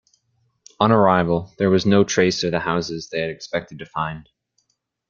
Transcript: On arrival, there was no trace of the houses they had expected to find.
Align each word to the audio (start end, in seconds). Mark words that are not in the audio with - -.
On 0.79 0.91
arrival, 0.91 1.53
there 1.59 1.69
was 1.69 1.85
no 1.85 2.03
trace 2.03 2.43
of 2.43 2.49
the 2.49 2.59
houses 2.61 3.09
they 3.11 3.21
had 3.21 3.29
expected 3.29 3.77
to 3.77 3.85
find. 3.85 4.27